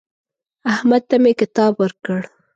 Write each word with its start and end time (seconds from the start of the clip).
احمد 0.71 1.01
ته 1.09 1.15
مې 1.23 1.31
کتاب 1.41 1.71
ورکړ. 1.81 2.21